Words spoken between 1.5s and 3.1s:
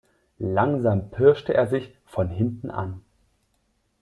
er sich von hinten an.